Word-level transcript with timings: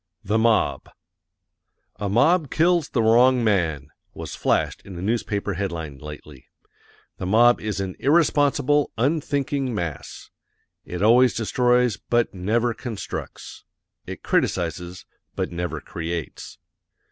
THE 0.23 0.39
MOB 0.39 0.89
"A 1.97 2.09
MOB 2.09 2.49
KILLS 2.49 2.89
THE 2.89 3.03
WRONG 3.03 3.43
MAN" 3.43 3.89
was 4.15 4.33
flashed 4.33 4.81
in 4.83 4.97
a 4.97 5.01
newspaper 5.03 5.53
headline 5.53 5.99
lately. 5.99 6.47
The 7.17 7.27
mob 7.27 7.61
is 7.61 7.79
an 7.79 7.95
IRRESPONSIBLE, 7.99 8.89
UNTHINKING 8.97 9.75
MASS. 9.75 10.31
It 10.85 11.03
always 11.03 11.35
destroys 11.35 11.97
BUT 11.97 12.33
NEVER 12.33 12.73
CONSTRUCTS. 12.73 13.63
It 14.07 14.23
criticises 14.23 15.05
BUT 15.35 15.51
NEVER 15.51 15.81
CREATES. 15.81 16.57